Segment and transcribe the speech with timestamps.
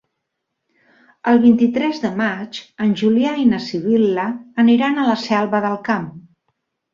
[1.33, 4.25] El vint-i-tres de maig en Julià i na Sibil·la
[4.65, 6.11] aniran a la Selva del Camp.